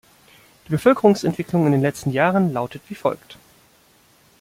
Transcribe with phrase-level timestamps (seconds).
[0.65, 3.37] Die Bevölkerungsentwicklung in den letzten Jahren lautet wie folgt.